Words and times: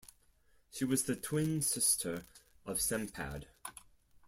She 0.71 0.83
was 0.83 1.03
the 1.03 1.15
twin 1.15 1.61
sister 1.61 2.25
of 2.65 2.79
Sempad. 2.79 3.45